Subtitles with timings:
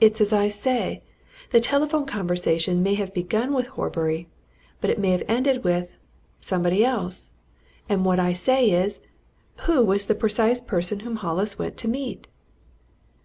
[0.00, 1.02] It's as I say
[1.50, 4.28] the telephone conversation may have begun with Horbury,
[4.80, 5.96] but it may have ended with
[6.40, 7.32] somebody else.
[7.88, 9.00] And what I say is
[9.62, 12.28] who was the precise person whom Hollis went to meet?"